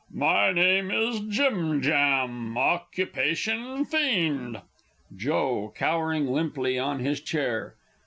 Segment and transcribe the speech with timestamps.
[0.11, 4.59] My name is "Jim Jam;" occupation fiend.
[5.15, 7.75] Joe, (cowering limply on his chair).